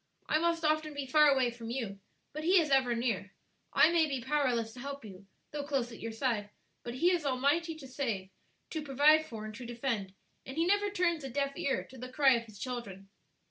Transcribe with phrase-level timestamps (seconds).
[0.27, 1.99] I must often be far away from you,
[2.33, 3.35] but He is ever near;
[3.71, 6.49] I may be powerless to help you, though close at your side,
[6.81, 8.31] but He is almighty to save,
[8.71, 12.09] to provide for, and to defend; and He never turns a deaf ear to the
[12.11, 13.09] cry of His children."